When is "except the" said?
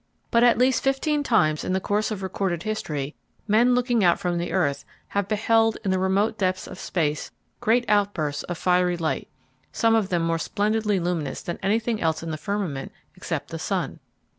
13.15-13.59